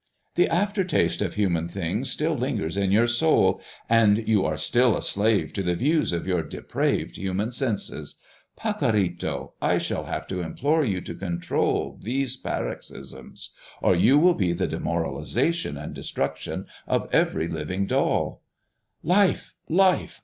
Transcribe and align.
"The 0.33 0.47
after 0.47 0.83
taste 0.83 1.21
of 1.21 1.35
human 1.35 1.67
things 1.67 2.09
still 2.09 2.33
lingers 2.35 2.75
in 2.75 2.91
your 2.91 3.05
soul, 3.05 3.61
and 3.87 4.27
you 4.27 4.43
are 4.43 4.57
still 4.57 4.97
a 4.97 5.01
slave 5.03 5.53
to 5.53 5.61
the 5.61 5.75
views 5.75 6.11
of 6.11 6.25
your 6.25 6.41
depraved 6.41 7.17
human 7.17 7.51
senses. 7.51 8.15
Pacorrito, 8.57 9.51
I 9.61 9.77
shall 9.77 10.05
have 10.05 10.25
to 10.29 10.41
implore 10.41 10.83
you 10.83 11.01
to 11.01 11.13
control 11.13 11.99
these 12.01 12.35
paroxysms, 12.35 13.53
or 13.79 13.95
you 13.95 14.17
will 14.17 14.33
be 14.33 14.53
the 14.53 14.65
demoralization 14.65 15.77
and 15.77 15.93
destruction 15.93 16.65
of 16.87 17.07
every 17.13 17.47
living 17.47 17.85
doll." 17.85 18.41
"Life! 19.03 19.55
life! 19.69 20.19